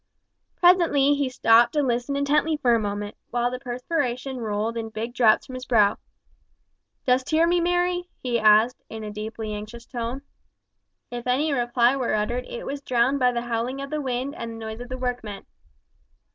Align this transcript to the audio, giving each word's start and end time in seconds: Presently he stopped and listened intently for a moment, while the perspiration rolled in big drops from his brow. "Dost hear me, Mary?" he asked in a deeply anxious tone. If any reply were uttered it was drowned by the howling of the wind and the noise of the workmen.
Presently 0.55 1.13
he 1.13 1.29
stopped 1.29 1.75
and 1.75 1.87
listened 1.87 2.17
intently 2.17 2.57
for 2.57 2.73
a 2.73 2.79
moment, 2.79 3.15
while 3.29 3.51
the 3.51 3.59
perspiration 3.59 4.37
rolled 4.39 4.75
in 4.75 4.89
big 4.89 5.13
drops 5.13 5.45
from 5.45 5.53
his 5.53 5.67
brow. 5.67 5.99
"Dost 7.05 7.29
hear 7.29 7.45
me, 7.45 7.61
Mary?" 7.61 8.09
he 8.17 8.39
asked 8.39 8.81
in 8.89 9.03
a 9.03 9.11
deeply 9.11 9.53
anxious 9.53 9.85
tone. 9.85 10.23
If 11.11 11.27
any 11.27 11.53
reply 11.53 11.95
were 11.97 12.15
uttered 12.15 12.47
it 12.47 12.65
was 12.65 12.81
drowned 12.81 13.19
by 13.19 13.31
the 13.31 13.43
howling 13.43 13.79
of 13.79 13.91
the 13.91 14.01
wind 14.01 14.33
and 14.33 14.49
the 14.53 14.57
noise 14.65 14.79
of 14.79 14.89
the 14.89 14.97
workmen. 14.97 15.45